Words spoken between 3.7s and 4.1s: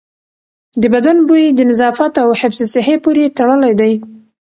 دی.